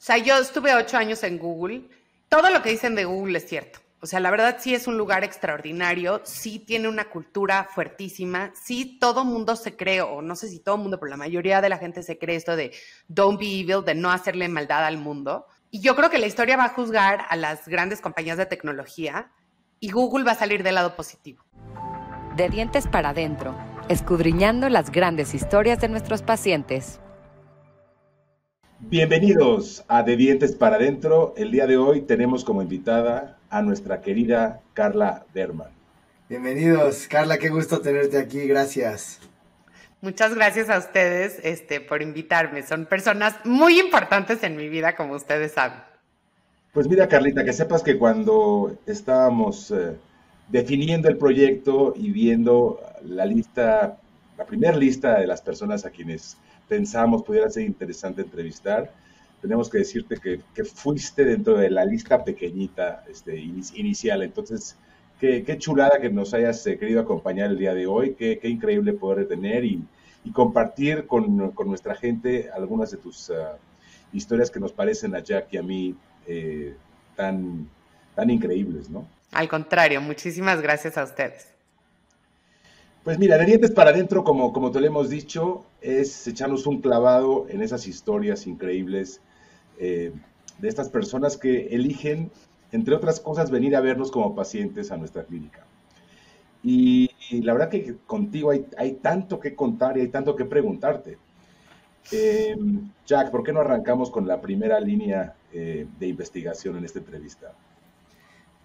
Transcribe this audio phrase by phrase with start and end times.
[0.00, 1.82] O sea, yo estuve ocho años en Google.
[2.30, 3.80] Todo lo que dicen de Google es cierto.
[4.00, 8.96] O sea, la verdad sí es un lugar extraordinario, sí tiene una cultura fuertísima, sí
[8.98, 11.76] todo mundo se cree, o no sé si todo mundo, pero la mayoría de la
[11.76, 12.72] gente se cree esto de
[13.08, 15.44] don't be evil, de no hacerle maldad al mundo.
[15.70, 19.30] Y yo creo que la historia va a juzgar a las grandes compañías de tecnología
[19.80, 21.44] y Google va a salir del lado positivo.
[22.36, 23.54] De dientes para adentro,
[23.90, 27.00] escudriñando las grandes historias de nuestros pacientes.
[28.82, 31.34] Bienvenidos a De Dientes para Adentro.
[31.36, 35.68] El día de hoy tenemos como invitada a nuestra querida Carla Berman.
[36.30, 39.20] Bienvenidos, Carla, qué gusto tenerte aquí, gracias.
[40.00, 42.62] Muchas gracias a ustedes este, por invitarme.
[42.62, 45.78] Son personas muy importantes en mi vida, como ustedes saben.
[46.72, 49.94] Pues mira, Carlita, que sepas que cuando estábamos eh,
[50.48, 53.98] definiendo el proyecto y viendo la lista,
[54.38, 56.38] la primera lista de las personas a quienes
[56.70, 58.92] pensamos pudiera ser interesante entrevistar,
[59.42, 64.22] tenemos que decirte que, fuiste dentro de la lista pequeñita este, inicial.
[64.22, 64.76] Entonces,
[65.18, 69.26] qué, chulada que nos hayas eh, querido acompañar el día de hoy, qué, increíble poder
[69.26, 69.82] tener y,
[70.32, 73.56] compartir con, nuestra gente algunas de tus ah,
[74.12, 76.74] historias que nos parecen a Jack y a mí eh,
[77.16, 77.68] tan,
[78.14, 79.08] tan increíbles, ¿no?
[79.32, 81.59] Al contrario, muchísimas gracias a ustedes.
[83.04, 86.82] Pues mira, de dientes para adentro, como, como te lo hemos dicho, es echarnos un
[86.82, 89.22] clavado en esas historias increíbles
[89.78, 90.12] eh,
[90.58, 92.30] de estas personas que eligen,
[92.72, 95.64] entre otras cosas, venir a vernos como pacientes a nuestra clínica.
[96.62, 101.16] Y, la verdad que contigo hay, hay, tanto que contar y hay tanto que preguntarte.
[102.12, 102.54] Eh,
[103.06, 107.54] Jack, ¿por qué no arrancamos con la primera línea eh, de investigación en esta entrevista?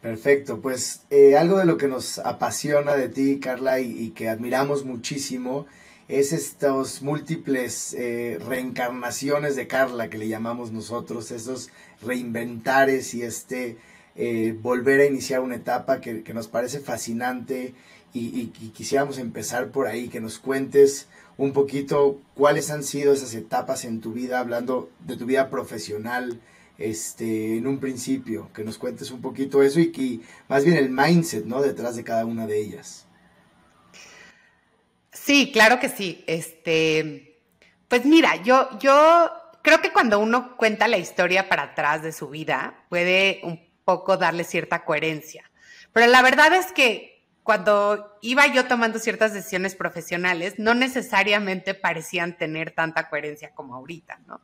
[0.06, 1.02] Perfecto, pues
[1.36, 5.66] algo de lo que nos apasiona de ti, Carla, y que admiramos muchísimo
[6.08, 11.72] es estos múltiples eh, reencarnaciones de Carla que le llamamos nosotros, esos
[12.04, 13.78] reinventares y este
[14.16, 17.74] eh, volver a iniciar una etapa que, nos parece fascinante
[18.14, 23.84] y, quisiéramos empezar por ahí, que nos cuentes un poquito cuáles han sido esas etapas
[23.86, 26.40] en tu vida, hablando de tu vida profesional,
[26.78, 30.90] este, en un principio, que nos cuentes un poquito eso y que más bien el
[30.90, 31.62] mindset, ¿no?
[31.62, 33.06] Detrás de cada una de ellas.
[35.12, 36.24] Sí, claro que sí.
[36.28, 37.40] Este,
[37.88, 39.32] pues mira, yo, yo
[39.62, 44.18] creo que cuando uno cuenta la historia para atrás de su vida, puede un poco
[44.18, 45.50] darle cierta coherencia.
[45.94, 52.38] Pero la verdad es que cuando iba yo tomando ciertas decisiones profesionales, no necesariamente parecían
[52.38, 54.42] tener tanta coherencia como ahorita, ¿no?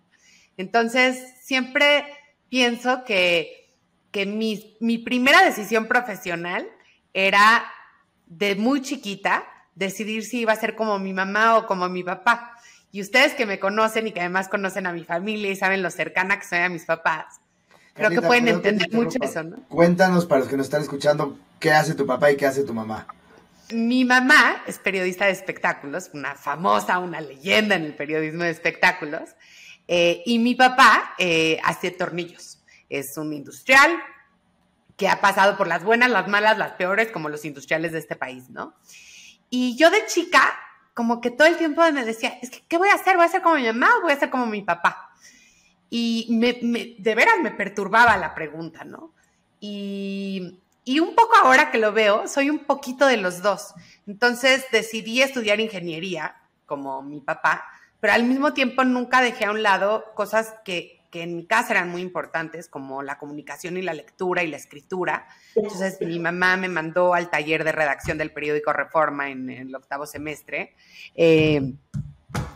[0.58, 2.06] Entonces, siempre
[2.52, 3.70] pienso que,
[4.12, 6.68] que mi, mi primera decisión profesional
[7.14, 7.64] era
[8.26, 12.58] de muy chiquita, decidir si iba a ser como mi mamá o como mi papá.
[12.92, 15.90] Y ustedes que me conocen y que además conocen a mi familia y saben lo
[15.90, 17.40] cercana que soy a mis papás,
[17.94, 19.56] creo que pueden entender mucho eso, ¿no?
[19.70, 22.74] Cuéntanos para los que nos están escuchando, ¿qué hace tu papá y qué hace tu
[22.74, 23.08] mamá?
[23.72, 29.30] Mi mamá es periodista de espectáculos, una famosa, una leyenda en el periodismo de espectáculos,
[29.94, 32.62] eh, y mi papá eh, hace tornillos.
[32.88, 33.92] Es un industrial
[34.96, 38.16] que ha pasado por las buenas, las malas, las peores, como los industriales de este
[38.16, 38.74] país, ¿no?
[39.50, 40.42] Y yo de chica,
[40.94, 43.18] como que todo el tiempo me decía, es que, ¿qué voy a hacer?
[43.18, 45.10] ¿Voy a ser como mi mamá o voy a ser como mi papá?
[45.90, 46.40] Y
[46.98, 49.14] de veras me perturbaba la pregunta, ¿no?
[49.60, 50.58] Y
[51.02, 53.74] un poco ahora que lo veo, soy un poquito de los dos.
[54.08, 57.66] Entonces decidí estudiar ingeniería, como mi papá,
[58.02, 61.74] pero al mismo tiempo nunca dejé a un lado cosas que que en mi casa
[61.74, 65.28] eran muy importantes, como la comunicación y la lectura y la escritura.
[65.56, 70.08] Entonces mi mamá me mandó al taller de redacción del periódico Reforma en, el octavo
[70.08, 70.74] semestre.
[71.14, 71.74] Eh,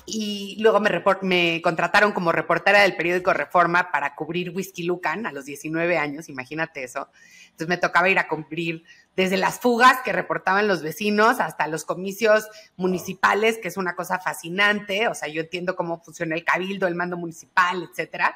[0.05, 5.33] y luego me, me, contrataron como reportera del periódico Reforma para cubrir Whisky Lucan a
[5.33, 7.09] los 19 años, imagínate eso.
[7.45, 8.83] Entonces me tocaba ir a cumplir
[9.15, 14.19] desde las fugas que reportaban los vecinos hasta los comicios municipales, que es una cosa
[14.19, 15.07] fascinante.
[15.07, 18.35] O sea, yo entiendo cómo funciona el cabildo, el mando municipal, etcétera.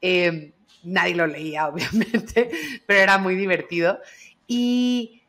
[0.00, 2.50] Em, nadie lo leía, obviamente,
[2.86, 3.98] pero era muy divertido.
[4.46, 5.22] Y,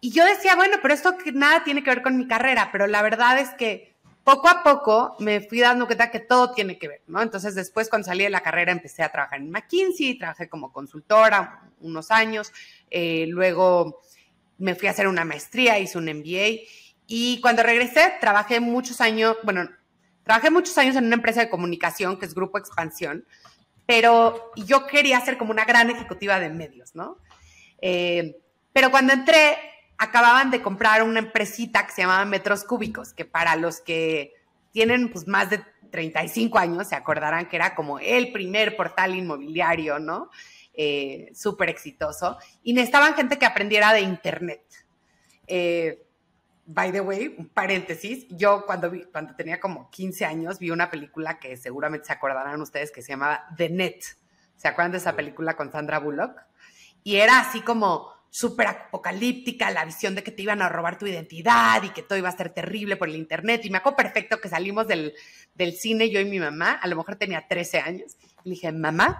[0.00, 3.02] y yo decía, bueno, pero esto nada tiene que ver con mi carrera, pero la
[3.02, 3.90] verdad es que
[4.24, 7.22] poco a poco me fui dando cuenta que todo tiene que ver, ¿no?
[7.22, 11.62] Entonces después cuando salí de la carrera empecé a trabajar en McKinsey, trabajé como consultora
[11.80, 12.52] unos años,
[12.90, 14.00] eh, luego
[14.60, 16.60] me fui a hacer una maestría, hice un MBA
[17.06, 19.68] y cuando regresé trabajé muchos años, bueno,
[20.22, 23.24] trabajé muchos años en una empresa de comunicación que es Grupo Expansión,
[23.86, 27.18] pero yo quería ser como una gran ejecutiva de medios, ¿no?
[27.82, 28.36] Eh,
[28.72, 29.56] pero cuando entré,
[29.98, 34.34] acababan de comprar una empresita que se llamaba Metros Cúbicos, que para los que
[34.72, 35.60] tienen pues más de
[35.90, 40.30] 35 años se acordarán que era como el primer portal inmobiliario, ¿no?
[40.74, 42.38] Eh, súper exitoso.
[42.62, 44.62] Y necesitaban gente que aprendiera de Internet.
[45.46, 46.06] Eh,
[46.64, 50.88] by the way, un paréntesis, yo cuando, vi, cuando tenía como 15 años vi una
[50.88, 54.00] película que seguramente se acordarán ustedes que se llamaba The Net.
[54.56, 56.40] ¿Se acuerdan de esa película con Sandra Bullock?
[57.02, 61.06] Y era así como súper apocalíptica, la visión de que te iban a robar tu
[61.06, 63.64] identidad y que todo iba a ser terrible por el internet.
[63.64, 65.14] Y me acuerdo perfecto que salimos del,
[65.54, 68.70] del cine, yo y mi mamá, a lo mejor tenía 13 años, y le dije,
[68.70, 69.18] mamá,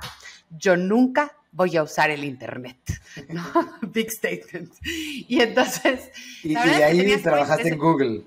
[0.50, 2.78] yo nunca voy a usar el internet.
[3.28, 3.42] ¿no?
[3.82, 4.72] Big statement.
[4.82, 6.10] Y entonces...
[6.42, 8.22] Y, ahí trabajaste en Google.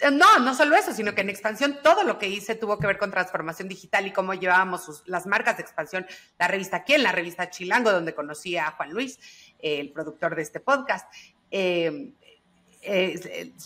[0.00, 2.86] Eh, no, no solo eso, sino que en expansión todo lo que hice tuvo que
[2.86, 6.06] ver con transformación digital y cómo llevábamos las marcas de expansión,
[6.38, 9.18] la revista Quién, la revista Chilango, donde conocí a Juan Luis,
[9.58, 11.12] el productor de este podcast.
[11.50, 12.12] Eh,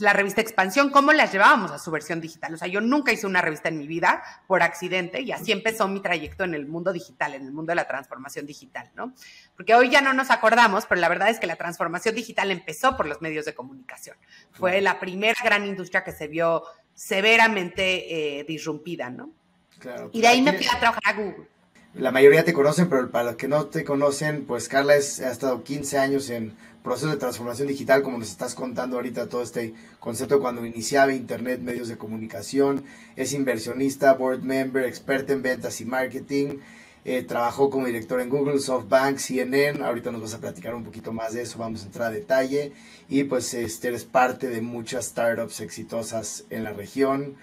[0.00, 2.54] la revista Expansión, cómo las llevábamos a su versión digital.
[2.54, 5.88] O sea, yo nunca hice una revista en mi vida por accidente y así empezó
[5.88, 9.14] mi trayecto en el mundo digital, en el mundo de la transformación digital, ¿no?
[9.56, 12.96] Porque hoy ya no nos acordamos, pero la verdad es que la transformación digital empezó
[12.96, 14.16] por los medios de comunicación.
[14.52, 16.64] Fue la primera gran industria que se vio
[16.94, 19.30] severamente eh, disrumpida, ¿no?
[19.78, 20.10] Claro.
[20.12, 21.46] Y de ahí me fui a trabajar a Google.
[21.94, 25.32] La mayoría te conocen, pero para los que no te conocen, pues Carla es, ha
[25.32, 29.74] estado 15 años en proceso de transformación digital, como nos estás contando ahorita todo este
[29.98, 32.84] concepto cuando iniciaba Internet, medios de comunicación,
[33.16, 36.58] es inversionista, board member, experta en ventas y marketing,
[37.04, 41.12] eh, trabajó como director en Google, SoftBank, CNN, ahorita nos vas a platicar un poquito
[41.12, 42.72] más de eso, vamos a entrar a detalle,
[43.08, 47.36] y pues este, eres parte de muchas startups exitosas en la región.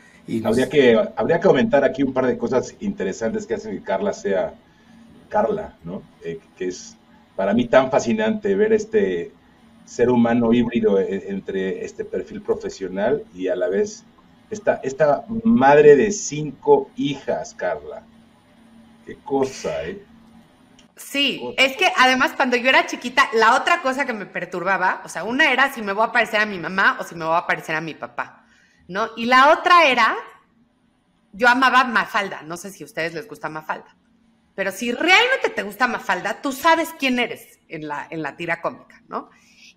[0.44, 4.12] Habría, que, habría que aumentar aquí un par de cosas interesantes que hacen que Carla
[4.14, 4.56] sea
[5.30, 6.02] Carla, ¿no?
[6.24, 6.98] Eh, que es
[7.38, 9.32] para mí tan fascinante ver este
[9.86, 14.04] ser humano híbrido e, entre este perfil profesional y a la vez
[14.50, 18.02] esta, esta madre de cinco hijas, Carla.
[19.06, 20.04] Qué cosa, ¿eh?
[20.96, 25.10] Sí, es que además cuando yo era chiquita, la otra cosa que me perturbaba, o
[25.10, 27.38] sea, una era si me voy a parecer a mi mamá o si me voy
[27.38, 28.46] a parecer a mi papá,
[28.88, 29.10] ¿no?
[29.16, 30.16] Y la otra era,
[31.34, 33.96] yo amaba Mafalda, no sé si a ustedes les gusta Mafalda.
[34.58, 38.60] Pero si realmente te gusta Mafalda, tú sabes quién eres en la, en la tira
[38.60, 39.30] cómica, ¿no?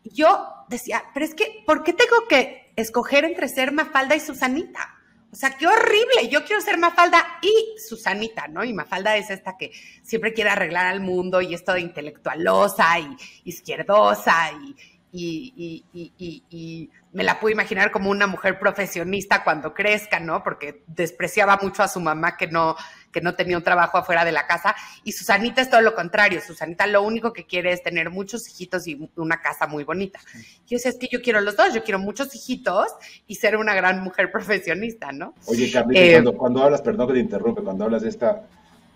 [0.02, 4.20] Y yo decía, pero es que, ¿por qué tengo que escoger entre ser Mafalda y
[4.20, 4.88] Susanita?
[5.30, 6.30] O sea, qué horrible.
[6.30, 8.64] Yo quiero ser Mafalda y Susanita, ¿no?
[8.64, 9.70] Y Mafalda es esta que
[10.02, 14.74] siempre quiere arreglar al mundo y es toda intelectualosa y izquierdosa y,
[15.12, 20.44] y, y, y, y, me la puedo imaginar como una mujer profesionista cuando crezca, ¿no?
[20.44, 22.76] Porque despreciaba mucho a su mamá que no,
[23.10, 24.76] que no tenía un trabajo afuera de la casa.
[25.02, 26.40] Y Susanita es todo lo contrario.
[26.40, 30.20] Susanita lo único que quiere es tener muchos hijitos y una casa muy bonita.
[30.68, 31.74] Yo sé, es que yo quiero los dos.
[31.74, 32.86] Yo quiero muchos hijitos
[33.26, 35.34] y ser una gran mujer profesionista, ¿no?
[35.46, 38.42] Oye, Carlita, eh, cuando, cuando, hablas, perdón que te interrumpe, cuando hablas de, esta,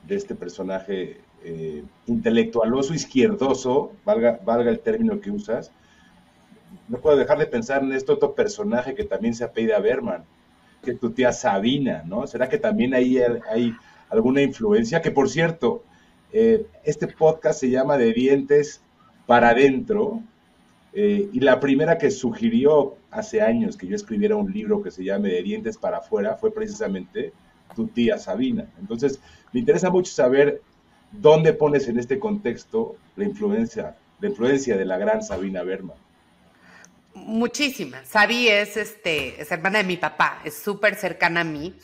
[0.07, 5.73] de este personaje eh, intelectualoso, izquierdoso, valga, valga el término que usas,
[6.89, 10.25] no puedo dejar de pensar en este otro personaje que también se apellida Berman,
[10.83, 12.27] que es tu tía Sabina, ¿no?
[12.27, 13.75] ¿Será que también ahí hay,
[14.11, 15.03] alguna influencia?
[15.03, 15.83] Que por cierto,
[16.33, 18.83] eh, este podcast se llama De Dientes
[19.27, 20.23] para Adentro,
[20.97, 25.03] eh, y la primera que sugirió hace años que yo escribiera un libro que se
[25.03, 27.33] llame De Dientes para Afuera fue precisamente
[27.75, 28.69] tu tía Sabina.
[28.79, 29.21] Entonces,
[29.53, 30.63] me interesa mucho saber
[31.11, 35.97] dónde pones en este contexto la influencia, la influencia de la gran Sabina Berman.
[37.15, 38.09] Muchísimas.
[38.09, 41.75] Sabi es, este, es hermana de mi papá, es súper cercana a mí.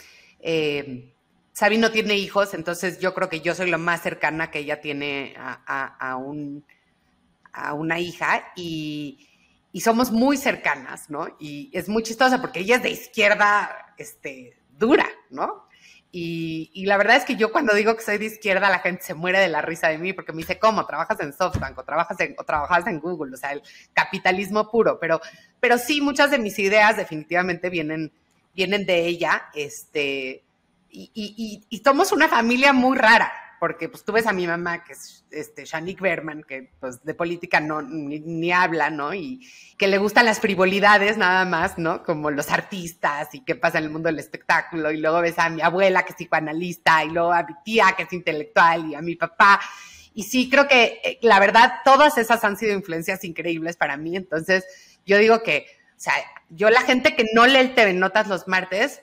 [0.40, 1.14] Eh,
[1.52, 4.80] Sabi no tiene hijos, entonces yo creo que yo soy lo más cercana que ella
[4.80, 6.64] tiene a, un,
[7.52, 9.28] a una hija y,
[9.72, 11.26] y, somos muy cercanas, ¿no?
[11.38, 15.68] Y es muy chistosa porque ella es de izquierda este, dura, ¿no?
[16.12, 19.14] Y, la verdad es que yo cuando digo que soy de izquierda, la gente se
[19.14, 20.84] muere de la risa de mí porque me dice, ¿cómo?
[20.84, 23.34] ¿Trabajas en SoftBank o trabajas en, o trabajas en Google?
[23.34, 23.62] O sea, el
[23.92, 24.98] capitalismo puro.
[24.98, 25.20] Pero,
[25.60, 28.12] pero sí, muchas de mis ideas definitivamente vienen,
[28.54, 29.50] vienen de ella.
[29.54, 30.42] Este,
[30.90, 34.82] y, y, y somos una familia muy rara porque pues tú ves a mi mamá,
[34.82, 39.12] que es este, Shanique Berman, que pues de política no, ni, habla, ¿no?
[39.12, 42.02] Y que le gustan las frivolidades nada más, ¿no?
[42.02, 44.90] Como los artistas y qué pasa en el mundo del espectáculo.
[44.90, 48.04] Y luego ves a mi abuela, que es psicoanalista, y luego a mi tía, que
[48.04, 49.60] es intelectual, y a mi papá.
[50.14, 54.16] Y sí, creo que eh, la verdad, todas esas han sido influencias increíbles para mí.
[54.16, 54.64] Entonces,
[55.04, 56.14] yo digo que, o sea,
[56.48, 59.02] yo la gente que no lee el TV Notas los martes,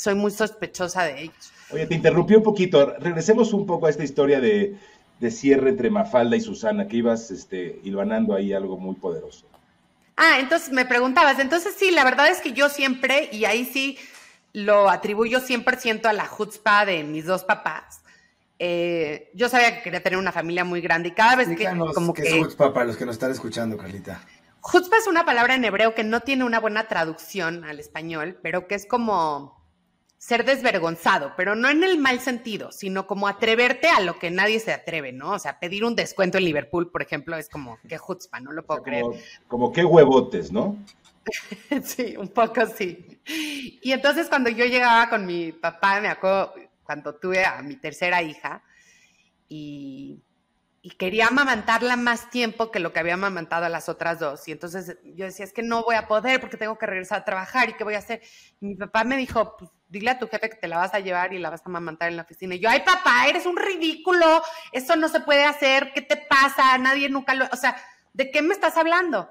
[0.00, 1.52] soy muy sospechosa de ellos.
[1.70, 2.94] Oye, te interrumpí un poquito.
[2.98, 4.78] Regresemos un poco a esta historia de,
[5.30, 9.46] cierre entre Mafalda y Susana, que ibas este, hilvanando ahí algo muy poderoso.
[10.16, 11.38] Ah, entonces me preguntabas.
[11.38, 13.98] Entonces sí, la verdad es que yo siempre, y ahí sí,
[14.54, 18.00] lo atribuyo 100% a la chutzpah de mis dos papás.
[18.58, 21.66] Eh, yo sabía que quería tener una familia muy grande y cada vez que...
[21.94, 24.22] Como ¿qué es chutzpah para los que nos están escuchando, Carlita?
[24.70, 28.66] Chutzpah es una palabra en hebreo que no tiene una buena traducción al español, pero
[28.66, 29.59] que es como
[30.20, 34.60] ser desvergonzado, pero no en el mal sentido, sino como atreverte a lo que nadie
[34.60, 35.32] se atreve, ¿no?
[35.32, 38.66] O sea, pedir un descuento en Liverpool, por ejemplo, es como, qué chutzpah, no lo
[38.66, 39.06] puedo creer.
[39.48, 40.76] Como qué huevotes, ¿no?
[41.82, 43.18] sí, un poco sí.
[43.82, 48.22] Y entonces cuando yo llegaba con mi papá, me acuerdo cuando tuve a mi tercera
[48.22, 48.62] hija,
[49.48, 50.22] y
[50.82, 54.48] y quería amamantarla más tiempo que lo que había amamantado a las otras dos.
[54.48, 57.24] Y entonces yo decía, es que no voy a poder porque tengo que regresar a
[57.24, 58.22] trabajar y qué voy a hacer.
[58.60, 61.00] Y mi papá me dijo, pues dile a tu jefe que te la vas a
[61.00, 62.54] llevar y la vas a amamantar en la oficina.
[62.54, 66.78] Y yo, ay papá, eres un ridículo, eso no se puede hacer, ¿qué te pasa?
[66.78, 67.76] Nadie nunca lo, o sea,
[68.14, 69.28] ¿de qué me estás hablando?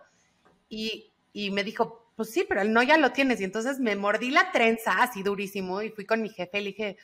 [0.67, 3.41] Y, y me dijo, pues sí, pero el no ya lo tienes.
[3.41, 6.69] Y entonces me mordí la trenza así durísimo y fui con mi jefe y le
[6.71, 6.97] dije,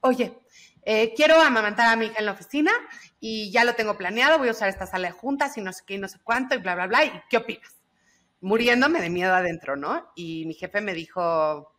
[0.00, 0.38] oye,
[0.82, 2.72] eh, quiero amamantar a mi hija en la oficina
[3.20, 5.82] y ya lo tengo planeado, voy a usar esta sala de juntas y no sé
[5.86, 7.04] qué y no sé cuánto y bla, bla, bla.
[7.04, 7.76] ¿Y qué opinas?
[8.40, 10.10] Muriéndome de miedo adentro, ¿no?
[10.14, 11.74] Y mi jefe me dijo,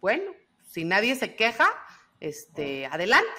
[0.00, 0.32] bueno,
[0.66, 1.68] si nadie se queja,
[2.20, 3.30] este, adelante.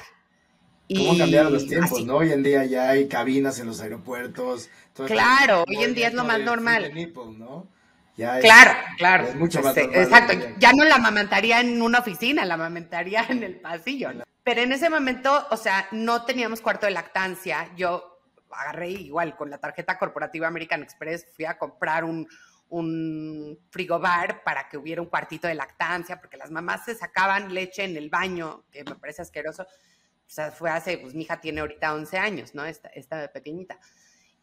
[0.98, 2.18] ¿Cómo cambiaron los tiempos, no?
[2.18, 4.70] Hoy en día ya hay cabinas en los aeropuertos.
[5.08, 6.92] Claro, hoy en día es lo más normal.
[7.38, 7.68] ¿no?
[8.16, 9.28] Claro, claro.
[9.28, 10.34] Es mucho más este, Exacto.
[10.60, 14.10] Ya no la amamantaría en una oficina, la amamantaría en el pasillo.
[14.44, 17.70] Pero en ese momento, o sea, no teníamos cuarto de lactancia.
[17.76, 18.20] Yo
[18.52, 22.28] agarré igual con la tarjeta corporativa American Express, fui a comprar un,
[22.70, 27.84] un frigobar para que hubiera un cuartito de lactancia, porque las mamás se sacaban leche
[27.84, 29.64] en el baño, que me parece asqueroso.
[29.64, 32.66] O sea, fue hace, pues mi hija tiene ahorita 11 años, ¿no?
[32.66, 33.78] Esta, esta pequeñita.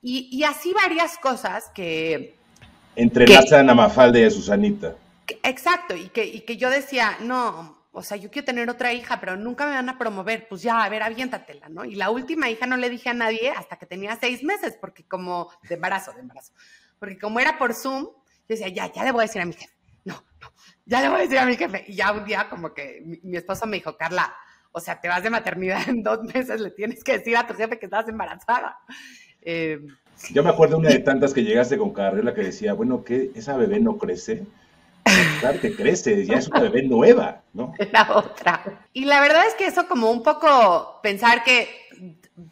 [0.01, 2.38] Y, y así varias cosas que,
[2.99, 4.97] Entrelazan a Mafalda y a Susanita.
[5.45, 9.21] Exacto, y que, y que yo decía, no, o sea, yo quiero tener otra hija,
[9.21, 11.85] pero nunca me van a promover, pues ya, a ver, aviéntatela, ¿no?
[11.85, 15.05] Y la última hija no le dije a nadie hasta que tenía seis meses, porque
[15.07, 16.53] como, de embarazo, de embarazo,
[16.99, 18.17] porque como era por Zoom, yo
[18.49, 19.75] decía, ya, ya le voy a decir a mi jefe,
[20.05, 20.53] no, no,
[20.85, 21.85] ya le voy a decir a mi jefe.
[21.87, 24.35] Y ya un día como que mi, mi esposo me dijo, Carla,
[24.73, 27.55] o sea, te vas de maternidad en dos meses, le tienes que decir a tu
[27.55, 28.79] jefe que estás embarazada.
[29.41, 29.79] Eh,
[30.33, 33.57] yo me acuerdo una de tantas que llegaste con Carrera que decía, bueno, que esa
[33.57, 34.45] bebé no crece.
[35.41, 37.73] Claro que crece, ya es una bebé nueva, ¿no?
[37.93, 38.87] La otra.
[38.93, 41.69] Y la verdad es que eso como un poco pensar que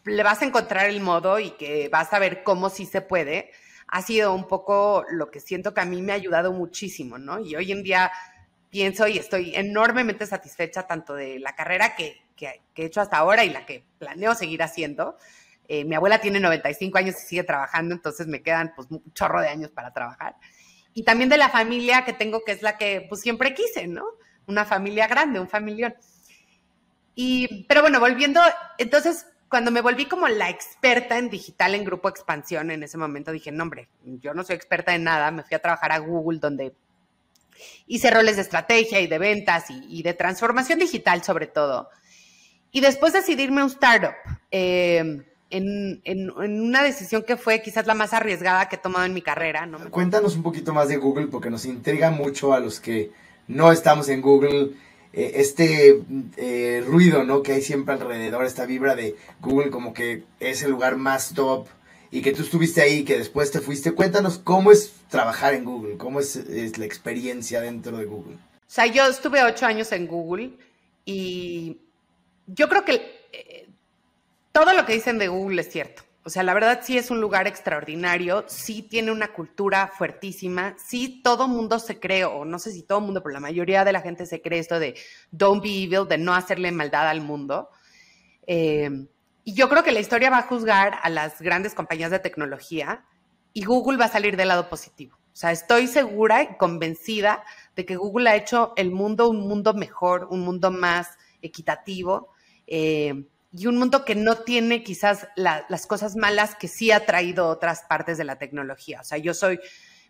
[0.05, 3.51] le vas a encontrar el modo y que vas a ver cómo sí se puede,
[3.89, 7.41] ha sido un poco lo que siento que a mí me ha ayudado muchísimo, ¿no?
[7.41, 8.11] Y hoy en día
[8.71, 13.45] pienso y estoy enormemente satisfecha tanto de la carrera que, que he hecho hasta ahora
[13.45, 15.17] y la que planeo seguir haciendo,
[15.69, 19.41] eh, mi abuela tiene 95 años y sigue trabajando, entonces me quedan pues un chorro
[19.41, 20.37] de años para trabajar.
[20.95, 24.05] Y también de la familia que tengo, que es la que pues siempre quise, ¿no?
[24.47, 25.95] Una familia grande, un familión.
[27.15, 28.41] Y, pero bueno, volviendo,
[28.79, 33.33] entonces cuando me volví como la experta en digital en Grupo Expansión, en ese momento
[33.33, 36.39] dije, no, hombre, yo no soy experta en nada, me fui a trabajar a Google
[36.39, 36.75] donde
[37.87, 41.89] hice roles de estrategia y de ventas y, de transformación digital sobre todo.
[42.71, 44.15] Y después decidirme un startup.
[44.51, 49.15] Eh, en, en, una decisión que fue quizás la más arriesgada que he tomado en
[49.15, 49.67] mi carrera.
[49.67, 49.79] ¿no?
[49.91, 53.13] Cuéntanos un poquito más de Google porque nos intriga mucho a los que
[53.47, 54.73] no estamos en Google.
[55.13, 56.03] Eh, este
[56.37, 57.43] eh, ruido ¿no?
[57.43, 61.69] que hay siempre alrededor, esta vibra de Google como que es el lugar más top
[62.11, 63.93] y que tú estuviste ahí, que después te fuiste.
[63.93, 68.35] Cuéntanos cómo es trabajar en Google, cómo es, es la experiencia dentro de Google.
[68.35, 70.51] O sea, yo estuve ocho años en Google
[71.05, 71.79] y
[72.47, 73.17] yo creo que
[74.57, 76.03] todo lo que dicen de Google es cierto.
[76.25, 81.21] O sea, la verdad sí es un lugar extraordinario, sí tiene una cultura fuertísima, sí
[81.23, 84.01] todo mundo se cree, o no sé si todo mundo, pero la mayoría de la
[84.01, 84.95] gente se cree esto de
[85.31, 87.69] don't be evil, de no hacerle maldad al mundo.
[88.47, 89.07] Eh,
[89.45, 93.05] y yo creo que la historia va a juzgar a las grandes compañías de tecnología
[93.53, 95.17] y Google va a salir del lado positivo.
[95.19, 97.45] O sea, estoy segura y convencida
[97.75, 102.31] de que Google ha hecho el mundo un mundo mejor, un mundo más equitativo.
[102.67, 107.49] Eh, y un mundo que no tiene quizás las cosas malas que sí ha traído
[107.49, 109.01] otras partes de la tecnología.
[109.01, 109.59] O sea, yo soy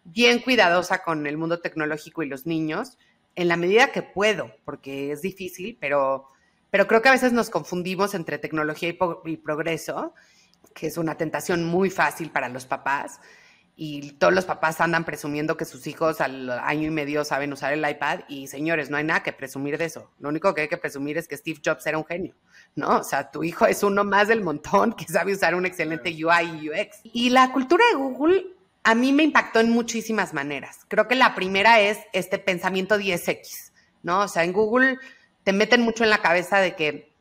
[0.05, 2.99] bien cuidadosa con el mundo tecnológico y los niños
[3.37, 6.29] en la medida que puedo, porque es difícil, pero,
[6.71, 10.15] pero creo que a veces nos confundimos entre tecnología y, y progreso,
[10.75, 13.21] que es una tentación muy fácil para los papás
[13.79, 17.75] y todos los papás andan presumiendo que sus hijos al año y medio saben usar
[17.75, 20.11] el iPad y señores, no hay nada que presumir de eso.
[20.19, 22.35] Lo único que hay que presumir es que Steve Jobs era un genio,
[22.75, 22.99] ¿no?
[22.99, 26.63] O sea, tu hijo es uno más del montón que sabe usar un excelente UI
[26.63, 27.01] y UX.
[27.05, 28.47] Y la cultura de Google
[28.83, 30.87] a mí me impactó en muchísimas maneras.
[30.89, 34.21] Creo que la primera es este pensamiento 10X, ¿no?
[34.21, 34.99] O sea, en Google
[35.45, 37.13] te meten mucho en la cabeza de que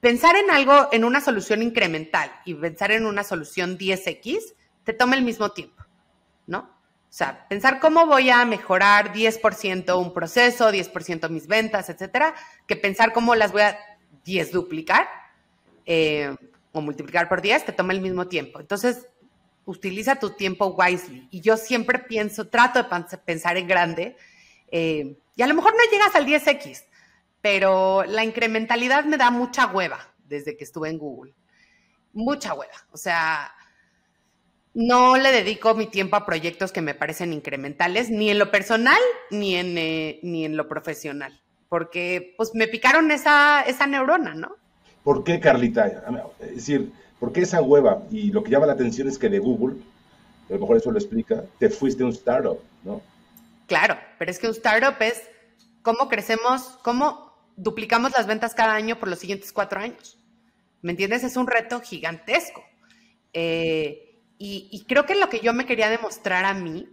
[0.00, 4.54] pensar en algo, en una solución incremental y pensar en una solución 10X,
[4.84, 5.77] te toma el mismo tiempo,
[6.48, 6.58] ¿no?
[6.58, 12.34] O sea, pensar cómo voy a mejorar 10% un proceso, 10% mis ventas, etcétera,
[12.66, 13.78] que pensar cómo las voy a
[14.24, 15.08] 10 duplicar
[15.86, 16.34] eh,
[16.72, 18.60] o multiplicar por 10, te toma el mismo tiempo.
[18.60, 19.06] Entonces,
[19.64, 21.28] utiliza tu tiempo wisely.
[21.30, 24.16] Y yo siempre pienso, trato de pensar en grande,
[24.70, 26.84] eh, y a lo mejor no llegas al 10X,
[27.40, 31.34] pero la incrementalidad me da mucha hueva desde que estuve en Google.
[32.12, 32.74] Mucha hueva.
[32.90, 33.54] O sea,
[34.78, 39.00] no le dedico mi tiempo a proyectos que me parecen incrementales, ni en lo personal,
[39.28, 41.36] ni en, eh, ni en lo profesional,
[41.68, 44.54] porque pues me picaron esa, esa neurona, ¿no?
[45.02, 45.88] ¿Por qué, Carlita?
[46.40, 48.04] Es decir, ¿por qué esa hueva?
[48.12, 49.78] Y lo que llama la atención es que de Google,
[50.48, 53.02] a lo mejor eso lo explica, te fuiste a un startup, ¿no?
[53.66, 55.24] Claro, pero es que un startup es
[55.82, 60.18] cómo crecemos, cómo duplicamos las ventas cada año por los siguientes cuatro años.
[60.82, 61.24] ¿Me entiendes?
[61.24, 62.62] Es un reto gigantesco.
[63.32, 64.07] Eh,
[64.38, 66.88] y, creo que lo que yo me quería demostrar a mí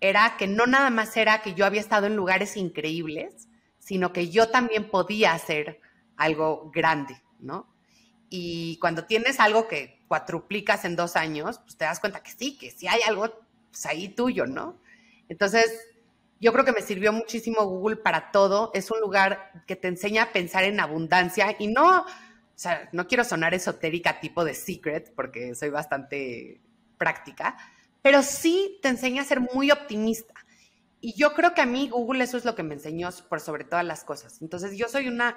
[0.00, 4.28] era que no nada más era que yo había estado en lugares increíbles, sino que
[4.28, 5.80] yo también podía hacer
[6.16, 7.74] algo grande, ¿no?
[8.28, 12.58] Y cuando tienes algo que cuatruplicas en dos años, pues te das cuenta que sí,
[12.58, 13.32] que sí hay algo
[13.70, 14.78] pues, ahí tuyo, ¿no?
[15.28, 15.72] Entonces,
[16.40, 18.70] yo creo que me sirvió muchísimo Google para todo.
[18.74, 22.06] Es un lugar que te enseña a pensar en abundancia y no, o
[22.54, 26.60] sea, no quiero sonar esotérica tipo de secret porque soy bastante
[27.00, 27.56] práctica,
[28.02, 30.34] pero sí te enseña a ser muy optimista.
[31.00, 33.64] Y yo creo que a mí Google eso es lo que me enseñó por sobre
[33.64, 34.42] todas las cosas.
[34.42, 35.36] Entonces yo soy una,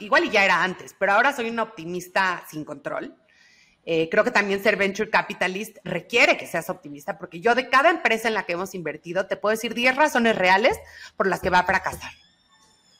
[0.00, 3.16] igual y ya era antes, pero ahora soy una optimista sin control.
[3.84, 7.90] Eh, creo que también ser venture capitalist requiere que seas optimista, porque yo de cada
[7.90, 10.76] empresa en la que hemos invertido te puedo decir 10 razones reales
[11.16, 12.12] por las que va a fracasar.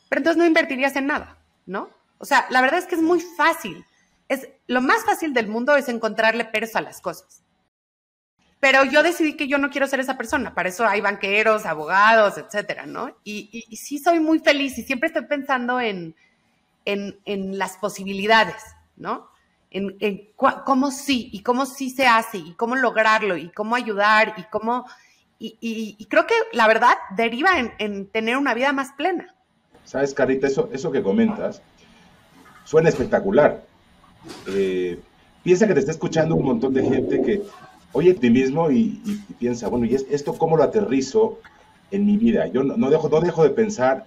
[0.09, 1.91] Pero entonces no invertirías en nada, ¿no?
[2.19, 3.85] O sea, la verdad es que es muy fácil.
[4.33, 7.43] Es, lo más fácil del mundo es encontrarle peros a las cosas.
[8.61, 10.55] Pero yo decidí que yo no quiero ser esa persona.
[10.55, 13.17] Para eso hay banqueros, abogados, etcétera, ¿no?
[13.25, 16.15] Y, y, sí soy muy feliz y siempre estoy pensando en,
[16.85, 18.63] en, en las posibilidades,
[18.97, 19.33] ¿no?
[19.73, 24.43] en, cómo sí y cómo sí se hace y cómo lograrlo y cómo ayudar y
[24.45, 24.87] cómo...
[25.45, 29.35] Y, creo que la verdad deriva en, tener una vida más plena.
[29.83, 31.61] Sabes, Carita, eso, eso que comentas
[32.65, 33.65] suena espectacular.
[34.47, 34.99] Eh,
[35.43, 37.43] piensa que te está escuchando un montón de gente que
[37.93, 39.01] oye a ti mismo y,
[39.39, 41.39] piensa, bueno, ¿y esto cómo lo aterrizo
[41.91, 42.47] en mi vida?
[42.47, 44.07] Yo no, dejo, no dejo de pensar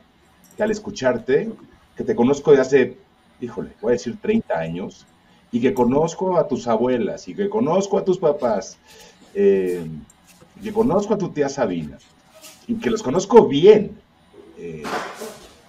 [0.58, 1.50] que al escucharte,
[1.96, 2.98] que te conozco de hace,
[3.42, 5.06] híjole, voy a decir 30 años,
[5.52, 8.78] y que conozco a tus abuelas y que conozco a tus papás,
[9.34, 9.86] eh,
[10.62, 11.98] que conozco a tu tía Sabina
[12.68, 13.92] y que los conozco bien.
[14.58, 14.84] Eh,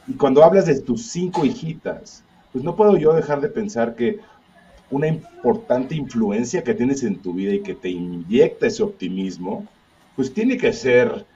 [0.09, 4.19] y cuando hablas de tus cinco hijitas, pues no puedo yo dejar de pensar que
[4.91, 9.67] una importante influencia que tienes en tu vida y que te inyecta ese optimismo,
[10.15, 11.27] pues tiene que ser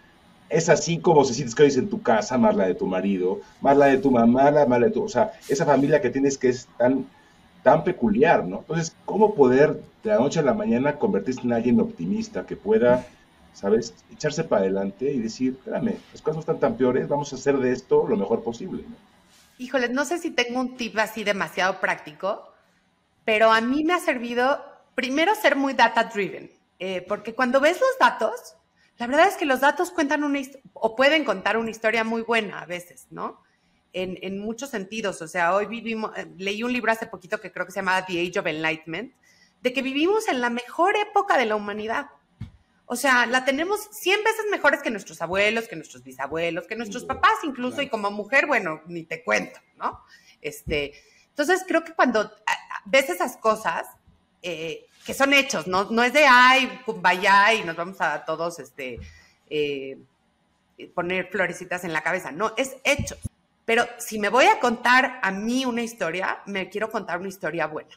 [0.48, 3.86] esas cinco vocecitas que oyes en tu casa, más la de tu marido, más la
[3.86, 6.68] de tu mamá, más la de tu, o sea, esa familia que tienes que es
[6.76, 7.06] tan
[7.62, 8.58] tan peculiar, ¿no?
[8.60, 13.06] Entonces, ¿cómo poder de la noche a la mañana convertirse en alguien optimista que pueda,
[13.52, 17.36] ¿sabes?, echarse para adelante y decir, espérame, las cosas no están tan peores, vamos a
[17.36, 18.96] hacer de esto lo mejor posible, ¿no?
[19.58, 22.49] Híjole, no sé si tengo un tip así demasiado práctico,
[23.24, 27.80] pero a mí me ha servido primero ser muy data driven, eh, porque cuando ves
[27.80, 28.56] los datos,
[28.98, 30.40] la verdad es que los datos cuentan una
[30.74, 33.40] o pueden contar una historia muy buena a veces, ¿no?
[33.92, 35.20] en, muchos sentidos.
[35.22, 38.06] O sea, hoy vivimos, eh, leí un libro hace poquito que creo que se llamaba
[38.06, 39.12] The Age of Enlightenment,
[39.62, 42.06] de que vivimos en la mejor época de la humanidad.
[42.86, 47.04] O sea, la tenemos 100 veces mejores que nuestros abuelos, que nuestros bisabuelos, que nuestros
[47.04, 50.00] papás incluso, y como mujer, bueno, ni te cuento, ¿no?
[50.40, 50.94] Este,
[51.40, 52.30] entonces, creo que cuando
[52.84, 53.86] ves esas cosas,
[54.42, 55.90] eh, que son hechos, ¿no?
[55.90, 59.00] No es de, ay, vaya y nos vamos a todos, este,
[59.48, 59.96] eh,
[60.94, 63.18] poner florecitas en la cabeza, no, es hechos.
[63.64, 67.66] Pero si me voy a contar a mí una historia, me quiero contar una historia
[67.66, 67.90] buena.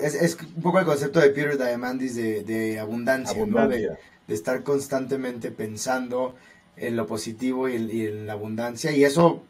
[0.00, 3.98] es, un poco el concepto de Peter Diamandis de, abundancia, de,
[4.28, 6.36] estar constantemente pensando
[6.76, 9.44] en lo positivo y en, la abundancia, y eso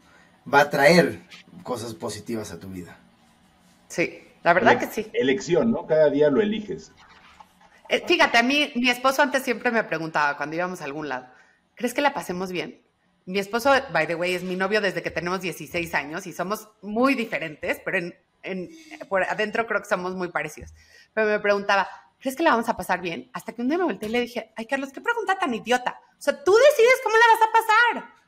[0.51, 1.21] va a traer
[1.63, 2.99] cosas positivas a tu vida.
[3.89, 5.09] Sí, la verdad que sí.
[5.13, 5.85] Elección, ¿no?
[5.85, 6.93] Cada día lo eliges.
[7.89, 11.27] Eh, fíjate, a mí, mi esposo antes siempre me preguntaba cuando íbamos a algún lado,
[11.75, 12.81] ¿crees que la pasemos bien?
[13.25, 16.69] Mi esposo, by the way, es mi novio desde que tenemos 16 años y somos
[16.81, 17.97] muy diferentes, pero
[18.43, 18.69] en,
[19.09, 20.73] por adentro creo que somos muy parecidos.
[21.13, 23.29] Pero me preguntaba, ¿crees que la vamos a pasar bien?
[23.33, 25.99] Hasta que un día me volteé y le dije, ay, Carlos, qué pregunta tan idiota.
[26.11, 28.18] O sea, tú decides cómo la vas a pasar.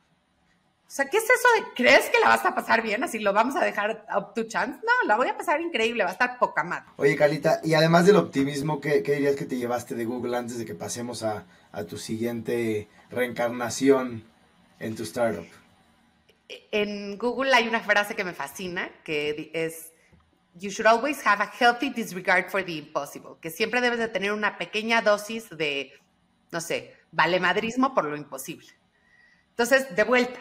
[0.92, 3.02] O sea, ¿qué es eso de crees que la vas a pasar bien?
[3.02, 4.78] Así lo vamos a dejar up to chance.
[4.84, 6.84] No, la voy a pasar increíble, va a estar poca madre.
[6.96, 10.66] Oye, Carlita, y además del optimismo, ¿qué, dirías que te llevaste de Google antes de
[10.66, 14.22] que pasemos a, a tu siguiente reencarnación
[14.80, 15.46] en tu startup?
[16.70, 19.92] En Google hay una frase que me fascina, que es,
[20.56, 24.30] you should always have a healthy disregard for the impossible, que siempre debes de tener
[24.30, 25.90] una pequeña dosis de,
[26.50, 28.68] no sé, valemadrismo por lo imposible.
[29.52, 30.38] Entonces, de vuelta,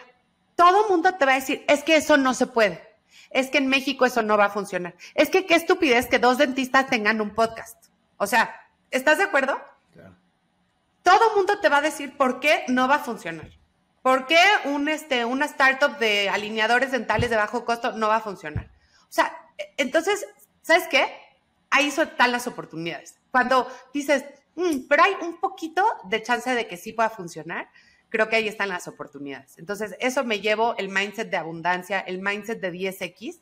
[0.62, 2.88] todo mundo te va a decir, es que eso no se puede.
[3.32, 4.94] Es que en México eso no va a funcionar.
[5.16, 7.86] Es que qué estupidez que dos dentistas tengan un podcast.
[8.18, 9.60] O sea, ¿estás de acuerdo?
[11.02, 13.50] Todo mundo te va a decir por qué no va a funcionar.
[14.04, 18.22] ¿Por qué un, este, una startup de alineadores dentales de bajo costo no va a
[18.22, 18.70] funcionar?
[19.02, 19.36] O sea,
[19.78, 20.28] entonces,
[20.62, 21.12] ¿sabes qué?
[21.72, 23.16] Ahí están las oportunidades.
[23.32, 27.68] Cuando dices, mm, pero hay un poquito de chance de que sí pueda funcionar,
[28.12, 29.58] creo que ahí están las oportunidades.
[29.58, 33.42] Entonces, eso me llevo el mindset de abundancia, el mindset de 10X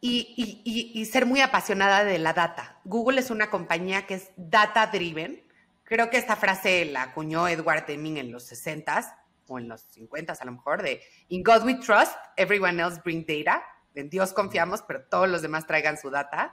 [0.00, 2.78] y, y, ser muy apasionada de la data.
[2.84, 5.42] Google es una compañía que es data driven.
[5.82, 9.12] Creo que esta frase la acuñó Edward Deming en los 60s
[9.48, 13.24] o en los 50s a lo mejor, de In God we trust, everyone else bring
[13.26, 13.64] data.
[13.94, 16.52] En Dios confiamos, pero todos los demás traigan su data.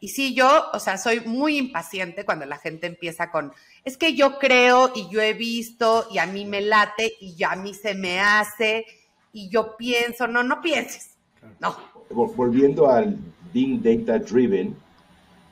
[0.00, 3.52] Y sí, yo, o sea, soy muy impaciente cuando la gente empieza con,
[3.84, 7.52] es que yo creo y yo he visto y a mí me late y ya
[7.52, 8.84] a mí se me hace
[9.32, 11.16] y yo pienso, no, no pienses,
[11.58, 11.76] no.
[12.10, 13.16] Volviendo al
[13.52, 14.76] being data driven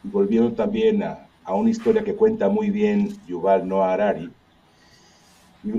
[0.04, 4.30] y volviendo también a, a una historia que cuenta muy bien Yuval Noah Harari,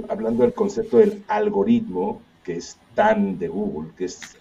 [0.09, 4.37] hablando del concepto del algoritmo, que es tan de Google, que es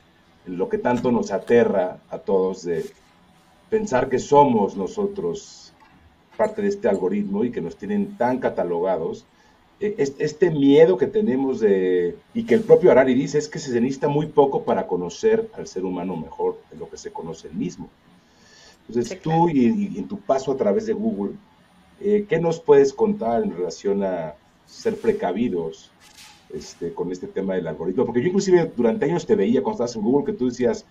[0.47, 2.85] lo que tanto nos aterra a todos de
[3.73, 5.73] pensar que somos nosotros
[6.37, 9.25] parte de este algoritmo y que nos tienen tan catalogados,
[9.81, 13.81] eh, este miedo que tenemos de, y que el propio Harari dice, es que se
[13.81, 17.55] necesita muy poco para conocer al ser humano mejor de lo que se conoce el
[17.55, 17.89] mismo.
[18.87, 21.33] Entonces tú y, en tu paso a través de Google,
[21.99, 24.35] eh, ¿qué nos puedes contar en relación a
[24.67, 25.91] ser precavidos
[26.53, 28.05] este, con este tema del algoritmo?
[28.05, 30.85] Porque yo inclusive durante años te veía cuando estabas en Google que tú decías,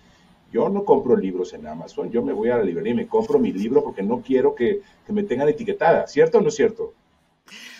[0.52, 3.38] yo no compro libros en Amazon, yo me voy a la librería y me compro
[3.38, 6.94] mi libro porque no quiero que, me tengan etiquetada, ¿cierto o no es cierto?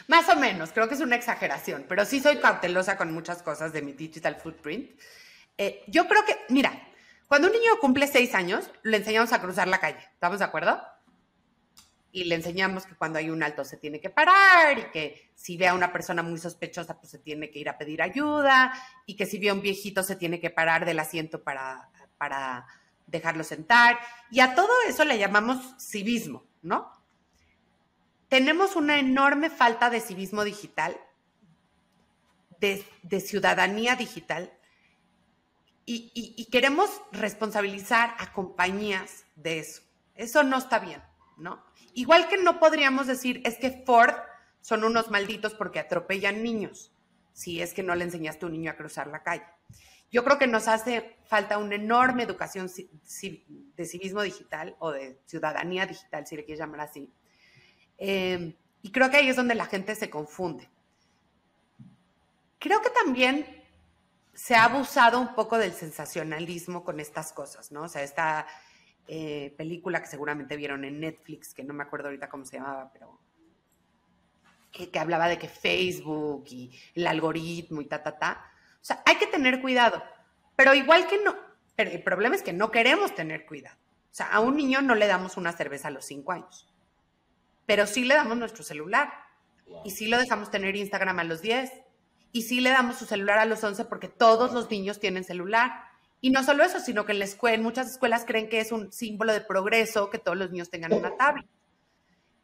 [0.09, 3.73] Más o menos, creo que es una exageración, pero sí soy cautelosa con muchas cosas
[3.73, 4.91] de mi digital footprint.
[5.57, 6.73] Eh, yo creo que, mira,
[7.29, 10.81] cuando un niño cumple seis años, le enseñamos a cruzar la calle, ¿estamos de acuerdo?
[12.11, 15.57] Y le enseñamos que cuando hay un alto se tiene que parar y que si
[15.57, 18.75] ve a una persona muy sospechosa, pues se tiene que ir a pedir ayuda
[19.07, 21.89] y que si ve a un viejito se tiene que parar del asiento para
[22.23, 22.69] para
[23.09, 23.99] dejarlo sentar.
[24.31, 26.89] Y a todo eso le llamamos civismo, ¿no?
[28.29, 30.97] Tenemos una enorme falta de civismo digital,
[32.61, 34.53] de, ciudadanía digital,
[35.85, 39.83] y, y, queremos responsabilizar a compañías de eso.
[40.15, 41.03] Eso no está bien,
[41.37, 41.61] ¿no?
[41.93, 44.15] Igual que no podríamos decir, es que Ford
[44.61, 46.93] son unos malditos porque atropellan niños,
[47.33, 49.45] si es que no le enseñaste a un niño a cruzar la calle.
[50.12, 55.87] Yo creo que nos hace falta una enorme educación de civismo digital o de ciudadanía
[55.87, 57.11] digital, si le quieres llamar así.
[57.96, 60.68] Eh, y creo que ahí es donde la gente se confunde.
[62.59, 63.46] Creo que también
[64.35, 67.85] se ha abusado un poco del sensacionalismo con estas cosas, ¿no?
[67.85, 68.46] O sea, esta
[69.09, 72.90] eh, película que seguramente vieron en Netflix, que no me acuerdo ahorita cómo se llamaba,
[72.92, 73.18] pero
[74.70, 78.52] que, que hablaba de que Facebook y el algoritmo y ta, ta, ta
[78.83, 80.03] o sea, hay que tener cuidado,
[80.57, 81.37] pero igual que no,
[81.77, 83.77] pero el problema es que no queremos tener cuidado.
[84.11, 86.68] O sea, a un niño no le damos una cerveza a los cinco años,
[87.64, 89.12] pero sí le damos nuestro celular
[89.85, 91.73] y sí lo dejamos tener Instagram a los 10
[92.33, 95.85] y sí le damos su celular a los 11 porque todos los niños tienen celular.
[96.21, 98.73] Y no solo eso, sino que en la escuela, en muchas escuelas creen que es
[98.73, 101.47] un símbolo de progreso que todos los niños tengan una tablet.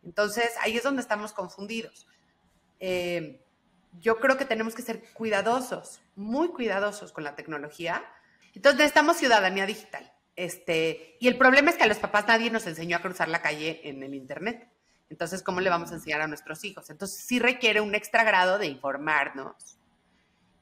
[0.05, 2.07] Entonces, ahí es donde estamos confundidos.
[2.81, 3.40] Eh,
[4.01, 8.05] yo creo que tenemos que ser cuidadosos, muy cuidadosos con la tecnología.
[8.55, 10.12] Entonces necesitamos ciudadanía digital.
[10.37, 13.42] Este, y el problema es que a los papás nadie nos enseñó a cruzar la
[13.42, 14.68] calle en el Internet.
[15.11, 16.90] Entonces, ¿cómo le vamos a enseñar a nuestros hijos?
[16.90, 19.79] Entonces, sí requiere un extra grado de informarnos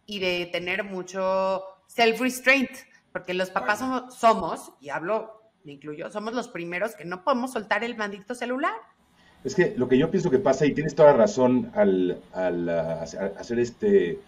[0.06, 2.70] y de tener mucho self-restraint,
[3.12, 7.52] porque los papás somos, somos, y hablo, me incluyo, somos los primeros que no podemos
[7.52, 8.74] soltar el maldito celular.
[9.46, 13.38] Es que lo que yo pienso que pasa, y tienes toda la razón al, uh,
[13.38, 14.18] hacer este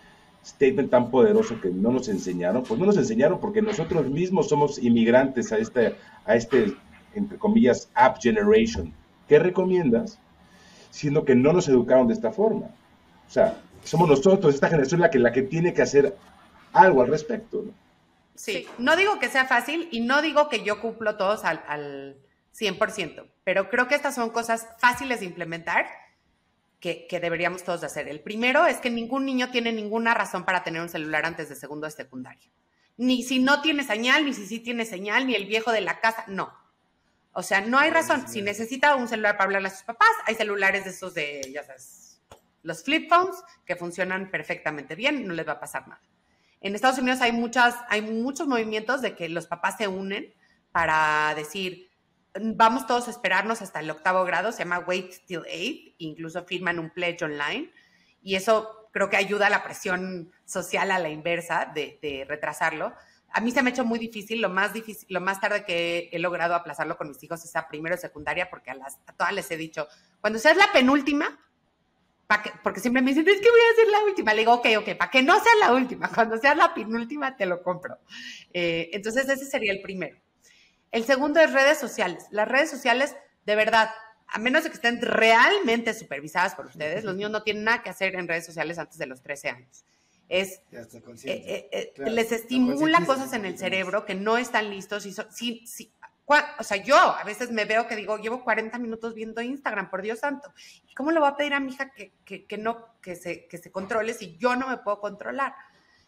[0.46, 4.78] statement tan poderoso que no nos enseñaron, pues no nos enseñaron porque nosotros mismos somos
[4.78, 6.74] inmigrantes a este, a este
[7.14, 8.94] entre comillas, app generation.
[9.28, 10.18] ¿Qué recomiendas?
[10.90, 12.66] siendo que no nos educaron de esta forma.
[13.26, 16.16] O sea, somos nosotros, esta generación, la que, la que tiene que hacer
[16.72, 17.62] algo al respecto.
[17.66, 17.72] ¿no?
[18.34, 22.16] Sí, no digo que sea fácil y no digo que yo cumplo todos al, al
[22.58, 25.86] 100%, pero creo que estas son cosas fáciles de implementar
[26.80, 28.08] que, que, deberíamos todos de hacer.
[28.08, 31.56] El primero es que ningún niño tiene ninguna razón para tener un celular antes de
[31.56, 32.50] segundo de secundaria.
[32.96, 36.00] Ni si no tiene señal, ni si sí tiene señal, ni el viejo de la
[36.00, 36.52] casa, no.
[37.32, 38.28] O sea, no hay razón.
[38.28, 41.62] Si necesita un celular para hablarle a sus papás, hay celulares de esos de, ya
[41.62, 42.20] sabes,
[42.62, 46.02] los flip phones que funcionan perfectamente bien, no les va a pasar nada.
[46.60, 50.34] En Estados Unidos hay, muchas, hay muchos movimientos de que los papás se unen
[50.72, 51.87] para decir,
[52.40, 56.78] vamos todos a esperarnos hasta el octavo grado, se llama Wait Till Eight, incluso firman
[56.78, 57.70] un pledge online
[58.22, 62.94] y eso creo que ayuda a la presión social a la inversa de, de retrasarlo
[63.30, 66.08] a mí se me ha hecho muy difícil, lo más difícil, lo más tarde que
[66.12, 69.12] he logrado aplazarlo con mis hijos es a primero y secundaria, porque a, las, a
[69.12, 69.86] todas les he dicho,
[70.20, 71.38] cuando seas la penúltima,
[72.62, 74.96] porque siempre me dicen, es que voy a ser la última, le digo, ok, ok,
[74.96, 77.98] para que no sea la última, cuando seas la penúltima te lo compro.
[78.52, 80.16] Eh, entonces ese sería el primero.
[80.92, 82.26] El segundo es redes sociales.
[82.30, 83.90] Las redes sociales, de verdad,
[84.26, 87.90] a menos de que estén realmente supervisadas por ustedes, los niños no tienen nada que
[87.90, 89.84] hacer en redes sociales antes de los 13 años
[90.28, 95.14] es eh, eh, eh, les estimula cosas en el cerebro que no están listos y
[95.30, 95.90] sí, sí,
[96.58, 100.02] o sea, yo a veces me veo que digo, llevo 40 minutos viendo Instagram, por
[100.02, 100.52] Dios santo.
[100.86, 102.12] ¿Y cómo le voy a pedir a mi hija que,
[102.44, 105.54] que, no, que se, que se controle si yo no me puedo controlar?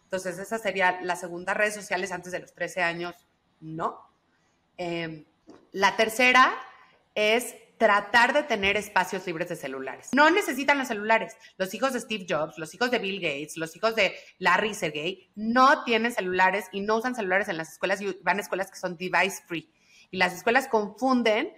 [0.03, 3.15] Entonces, esa sería la segunda, redes sociales antes de los 13 años,
[3.61, 4.10] no.
[4.83, 5.25] Em,
[5.73, 6.51] la tercera
[7.13, 10.09] es tratar de tener espacios libres de celulares.
[10.11, 11.37] No necesitan los celulares.
[11.57, 15.29] Los hijos de Steve Jobs, los hijos de Bill Gates, los hijos de Larry Sergey
[15.35, 18.79] no tienen celulares y no usan celulares en las escuelas y van a escuelas que
[18.79, 19.71] son device free.
[20.09, 21.53] Y las escuelas confunden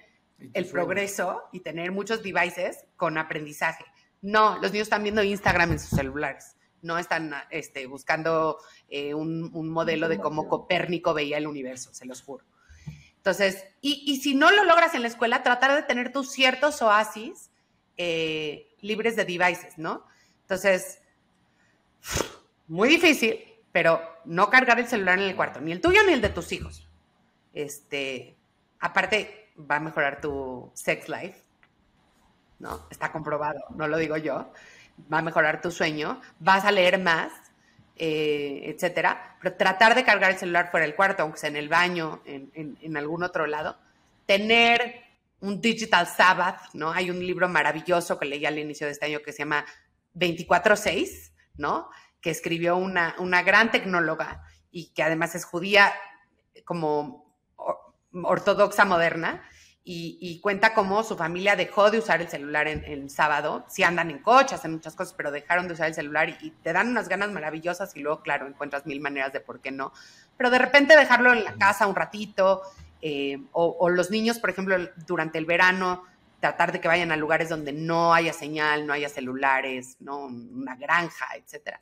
[0.54, 3.86] el progreso y tener muchos devices con aprendizaje.
[4.22, 6.58] No, los niños están viendo Instagram en sus celulares.
[6.82, 8.58] No están este, buscando
[8.90, 12.44] eh, un, un modelo de cómo Copérnico veía el universo, se los juro.
[13.24, 17.52] Entonces, y, si no lo logras en la escuela, tratar de tener tus ciertos oasis
[17.96, 20.06] eh, libres de devices, ¿no?
[20.42, 21.00] Entonces,
[22.68, 26.20] muy difícil, pero no cargar el celular en el cuarto, ni el tuyo ni el
[26.20, 26.90] de tus hijos.
[27.54, 28.36] Este,
[28.82, 31.42] aparte, va a mejorar tu sex life,
[32.60, 32.88] ¿no?
[32.92, 34.52] Está comprobado, no lo digo yo.
[35.12, 37.32] Va a mejorar tu sueño, vas a leer más,
[37.96, 41.70] eh, etcétera, pero tratar de cargar el celular fuera del cuarto, aunque sea en el
[41.70, 43.78] baño, en, algún otro lado,
[44.26, 45.04] tener
[45.42, 46.92] un Digital Sabbath, ¿no?
[46.92, 49.66] Hay un libro maravilloso que leí al inicio de este año que se llama
[50.16, 51.90] 24-6, ¿no?
[52.22, 55.94] Que escribió una, una gran tecnóloga y que además es judía
[56.66, 57.38] como
[58.12, 59.44] ortodoxa moderna,
[59.86, 63.66] y, cuenta cómo su familia dejó de usar el celular en, el sábado.
[63.68, 66.72] Sí andan en coches, hacen muchas cosas, pero dejaron de usar el celular y, te
[66.72, 69.92] dan unas ganas maravillosas y luego, claro, encuentras mil maneras de por qué no.
[70.38, 72.62] Pero de repente dejarlo en la casa un ratito,
[73.02, 76.04] eh, o, los niños, por ejemplo, durante el verano,
[76.40, 80.28] tratar de que vayan a lugares donde no haya señal, no haya celulares, ¿no?
[80.28, 81.82] una granja, etcétera.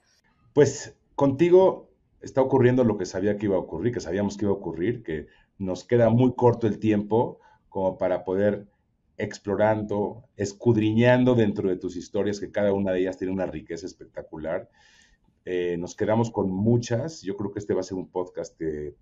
[0.53, 4.53] Pues contigo está ocurriendo lo que sabía que iba a ocurrir, que sabíamos que iba
[4.53, 5.27] a ocurrir, que
[5.59, 7.39] nos queda muy corto el tiempo
[7.71, 8.67] como para poder
[9.17, 14.69] explorando, escudriñando dentro de tus historias, que cada una de ellas tiene una riqueza espectacular.
[15.45, 17.21] Eh, nos quedamos con muchas.
[17.21, 18.93] Yo creo que este va a ser un podcast que,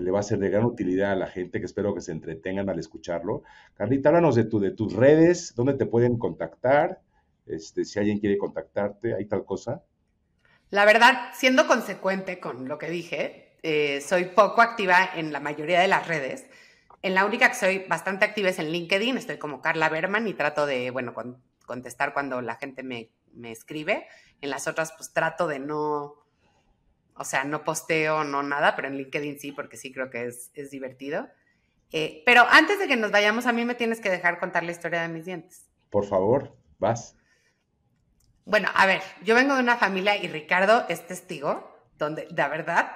[0.00, 2.70] le va a ser de gran utilidad a la gente, que espero que se entretengan
[2.70, 3.42] al escucharlo.
[3.74, 7.02] Carlita, háblanos de, tu, de tus redes, dónde te pueden contactar,
[7.44, 9.82] este, si alguien quiere contactarte, ¿hay tal cosa?
[10.70, 15.80] La verdad, siendo consecuente con lo que dije, eh, soy poco activa en la mayoría
[15.80, 16.46] de las redes.
[17.02, 20.34] En la única que soy bastante activa es en LinkedIn, estoy como Carla Berman y
[20.34, 21.14] trato de, bueno,
[21.66, 23.10] contestar cuando la gente me,
[23.44, 24.06] escribe.
[24.40, 26.14] En las otras, pues trato de no,
[27.16, 30.70] o sea, no posteo, no nada, pero en LinkedIn sí, porque sí creo que es,
[30.70, 31.28] divertido.
[31.90, 34.70] Eh, pero antes de que nos vayamos, a mí me tienes que dejar contar la
[34.70, 35.66] historia de mis dientes.
[35.90, 37.16] Por favor, vas.
[38.44, 42.92] Bueno, a ver, yo vengo de una familia y Ricardo es testigo, donde, de verdad,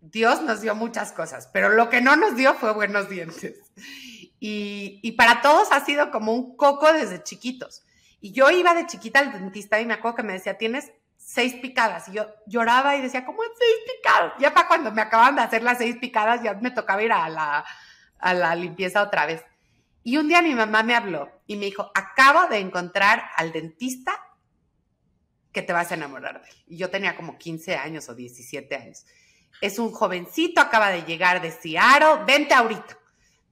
[0.00, 3.56] Dios nos dio muchas cosas, pero lo que no nos dio fue buenos dientes.
[4.42, 7.82] Y, para todos ha sido como un coco desde chiquitos.
[8.22, 11.54] Y yo iba de chiquita al dentista y me acuerdo que me decía, tienes seis
[11.56, 12.08] picadas.
[12.08, 14.32] Y yo lloraba y decía, ¿cómo seis picadas?
[14.38, 17.28] Ya para cuando me acaban de hacer las seis picadas, ya me tocaba ir a
[17.28, 17.66] la,
[18.18, 19.44] a la limpieza otra vez.
[20.02, 24.12] Y un día mi mamá me habló y me dijo, acabo de encontrar al dentista
[25.52, 26.56] que te vas a enamorar de él.
[26.66, 29.04] Y yo tenía como 15 años o 17 años
[29.60, 32.98] es un jovencito, acaba de llegar de Seattle, vente ahorita.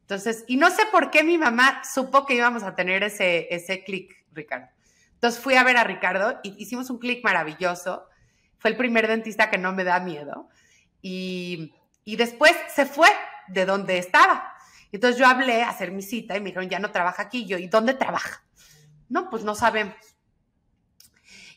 [0.02, 3.84] Entonces, y no sé por qué mi mamá supo que íbamos a tener ese, ese
[3.84, 4.68] clic Ricardo.
[5.14, 8.06] Entonces fui a ver a Ricardo y hicimos un clic maravilloso.
[8.58, 10.48] Fue el primer dentista que no me da miedo.
[11.02, 13.08] Y, y después se fue
[13.48, 14.54] de donde estaba.
[14.92, 17.44] Entonces yo hablé a hacer mi cita y me dijeron, ya no trabaja aquí.
[17.46, 18.44] yo, ¿y dónde trabaja?
[19.08, 19.94] No, pues no sabemos.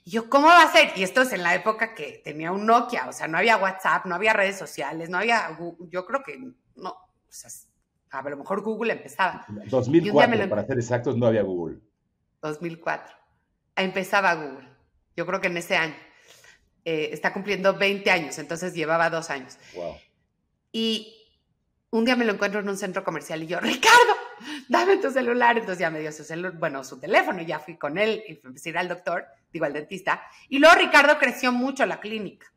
[0.03, 0.91] Y yo, ¿cómo va a ser?
[0.95, 4.05] Y esto es en la época que tenía un Nokia, o sea, no había WhatsApp,
[4.05, 5.57] no había redes sociales, no había,
[5.89, 6.39] yo creo que
[6.75, 7.49] no, o sea,
[8.09, 9.45] a lo mejor Google empezaba.
[9.47, 11.79] 2004, para ser exactos, no había Google.
[12.41, 13.15] 2004.
[13.75, 14.67] Empezaba Google.
[15.15, 15.95] Yo creo que en ese año.
[16.83, 19.57] Eh, está cumpliendo 20 años, entonces llevaba dos años.
[19.75, 19.95] Wow.
[20.71, 21.15] Y
[21.91, 24.15] un día me lo encuentro en un centro comercial y yo, Ricardo,
[24.67, 25.57] dame tu celular.
[25.57, 28.39] Entonces ya me dio su celular, bueno, su teléfono y ya fui con él y
[28.43, 30.23] empecé a ir al doctor, digo al dentista.
[30.49, 32.51] Y luego Ricardo creció mucho la clínica.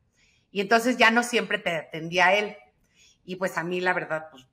[0.50, 2.57] Y entonces ya no siempre te atendía a él.
[3.24, 4.46] Y pues a mí la verdad, pues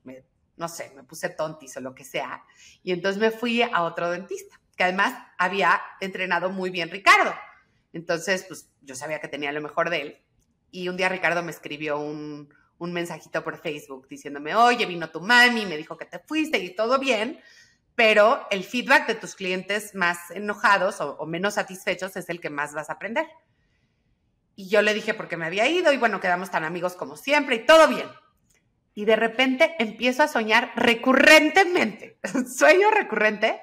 [0.57, 2.43] no sé, me puse tontis o lo que sea.
[2.83, 7.33] Y entonces me fui a otro dentista, que además había entrenado muy bien Ricardo.
[7.93, 10.21] Entonces, pues yo sabía que tenía lo mejor de él.
[10.71, 15.21] Y un día Ricardo me escribió un, un mensajito por Facebook diciéndome, oye, vino tu
[15.21, 17.39] mami, me dijo que te fuiste y todo bien,
[18.01, 22.73] pero el feedback de tus clientes más enojados o, menos satisfechos es el que más
[22.73, 23.27] vas a aprender.
[24.55, 27.57] Y yo le dije porque me había ido y bueno, quedamos tan amigos como siempre
[27.57, 28.07] y todo bien.
[28.95, 32.17] Y de repente empiezo a soñar recurrentemente,
[32.57, 33.61] sueño recurrente,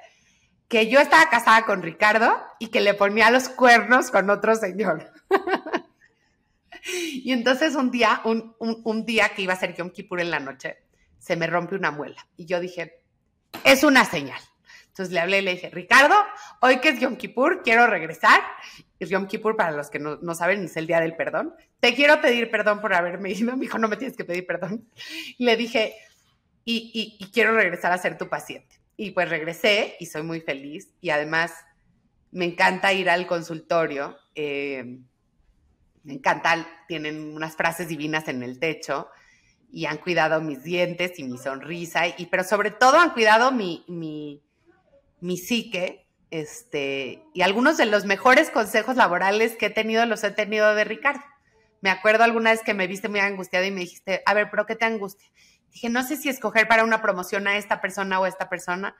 [0.69, 5.11] que yo estaba casada con Ricardo y que le ponía los cuernos con otro señor.
[6.81, 10.77] Y entonces un día, un, día que iba a ser Yom Kippur en la noche,
[11.17, 12.25] se me rompe una muela.
[12.37, 12.98] Y yo dije,
[13.63, 14.39] es una señal.
[14.87, 16.15] Entonces le hablé y le dije, Ricardo,
[16.61, 18.41] hoy que es Yom Kippur, quiero regresar.
[18.99, 21.53] Y Yom Kippur, para los que no, saben, es el día del perdón.
[21.79, 23.55] Te quiero pedir perdón por haberme ido.
[23.55, 24.89] Me dijo, no me tienes que pedir perdón.
[25.37, 25.95] Le dije,
[26.65, 28.79] y, y quiero regresar a ser tu paciente.
[28.97, 30.89] Y pues regresé y soy muy feliz.
[30.99, 31.53] Y además
[32.31, 34.17] me encanta ir al consultorio.
[34.35, 34.99] Eh,
[36.03, 39.09] me encanta, tienen unas frases divinas en el techo
[39.71, 43.85] y han cuidado mis dientes y mi sonrisa, y, pero sobre todo han cuidado mi,
[43.87, 44.43] mi,
[45.19, 46.07] mi psique.
[46.31, 50.83] Este, y algunos de los mejores consejos laborales que he tenido los he tenido de
[50.83, 51.23] Ricardo.
[51.81, 54.65] Me acuerdo alguna vez que me viste muy angustiada y me dijiste, a ver, ¿pero
[54.65, 55.27] qué te angustia?
[55.71, 58.95] Dije, no sé si escoger para una promoción a esta persona o a esta persona.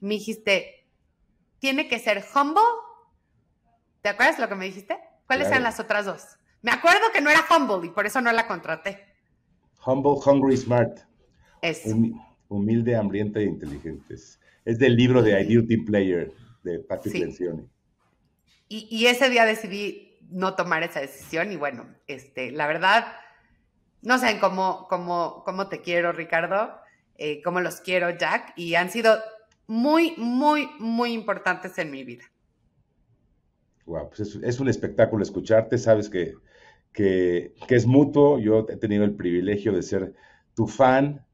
[0.00, 0.86] Me dijiste,
[1.58, 2.62] tiene que ser humble.
[4.00, 4.98] ¿Te acuerdas lo que me dijiste?
[5.26, 6.24] ¿Cuáles eran las otras dos?
[6.62, 9.13] Me acuerdo que no era humble y por eso no la contraté.
[9.86, 11.00] Humble, hungry, smart.
[11.62, 11.82] Es.
[12.48, 14.14] humilde, hambriente e inteligente.
[14.64, 17.68] Es del libro de Ideal Team Player de Patrick Lencioni.
[18.68, 23.06] Y, ese día decidí no tomar esa decisión y bueno, este, la verdad,
[24.02, 26.74] no saben cómo, cómo, cómo te quiero, Ricardo,
[27.16, 29.16] eh, cómo los quiero, Jack, y han sido
[29.66, 32.24] muy, muy, muy importantes en mi vida.
[33.86, 36.34] Wow, pues es, un espectáculo escucharte, sabes que,
[36.94, 40.14] que, es mutuo, yo he tenido el privilegio de ser
[40.54, 41.26] tu fan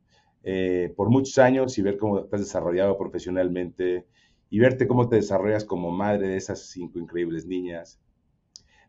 [0.43, 4.07] eh, por muchos años y ver cómo te has desarrollado profesionalmente
[4.49, 8.01] y verte cómo te desarrollas como madre de esas cinco increíbles niñas,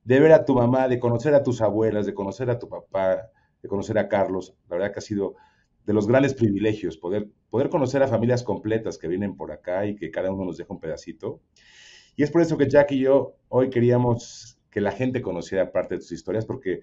[0.05, 3.29] de ver a tu mamá, de conocer a tus abuelas, de conocer a tu papá,
[3.61, 5.35] de conocer a Carlos, la verdad que ha sido
[5.85, 9.95] de los grandes privilegios poder, poder conocer a familias completas que vienen por acá y
[9.95, 11.41] que cada uno nos deja un pedacito.
[12.15, 15.95] Y es por eso que Jack y yo hoy queríamos que la gente conociera parte
[15.95, 16.81] de tus historias, porque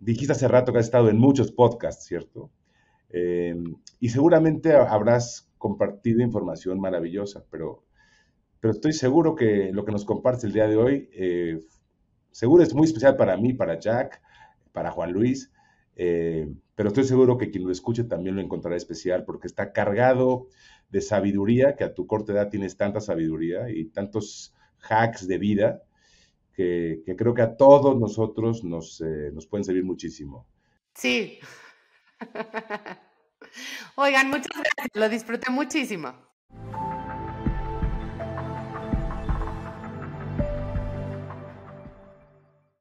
[0.00, 2.50] dijiste hace rato que has estado en muchos podcasts, ¿cierto?
[3.10, 3.54] Eh,
[4.00, 7.84] y seguramente habrás compartido información maravillosa, pero,
[8.60, 11.60] pero estoy seguro que lo que nos compartes el día de hoy, eh,
[12.30, 14.20] seguro es muy especial para mí, para Jack,
[14.72, 15.52] para Juan Luis,
[15.94, 20.48] eh, pero estoy seguro que quien lo escuche también lo encontrará especial porque está cargado
[20.90, 25.82] de sabiduría, que a tu corta edad tienes tanta sabiduría y tantos hacks de vida
[26.54, 30.46] que, creo que a todos nosotros nos, eh, nos pueden servir muchísimo.
[30.94, 31.38] Sí.
[33.96, 36.14] Oigan, muchas gracias, lo disfruté muchísimo.